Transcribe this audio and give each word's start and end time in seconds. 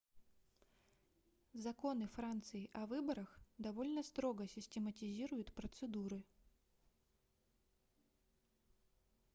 законы 1.53 2.07
франции 2.07 2.71
о 2.73 2.87
выборах 2.87 3.39
довольно 3.59 4.01
строго 4.01 4.47
систематизируют 4.47 5.53
процедуры 5.53 6.23